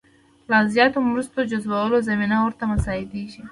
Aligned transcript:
لا 0.49 0.59
زیاتو 0.73 0.99
مرستو 1.09 1.39
جذبولو 1.51 1.97
زمینه 2.09 2.37
ورته 2.41 2.63
مساعدېږي. 2.73 3.43